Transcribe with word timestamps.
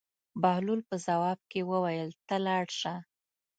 بهلول 0.41 0.81
په 0.89 0.95
ځواب 1.05 1.39
کې 1.51 1.61
وویل: 1.71 2.09
ته 2.27 2.35
لاړ 2.45 2.65
شه. 2.79 2.95